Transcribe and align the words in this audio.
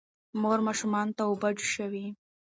مور 0.41 0.59
ماشومانو 0.67 1.15
ته 1.17 1.23
اوبه 1.27 1.49
جوشوي. 1.57 2.05